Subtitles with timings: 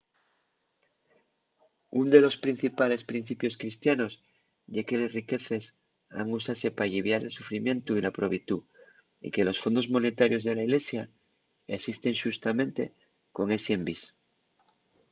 [2.01, 4.11] ún de los principales principios cristianos
[4.73, 5.63] ye que les riqueces
[6.17, 8.57] han usase p’alliviar el sufrimientu y la probitú
[9.25, 11.03] y que los fondos monetarios de la ilesia
[11.77, 12.83] esisten xustamente
[13.37, 14.03] con esi envís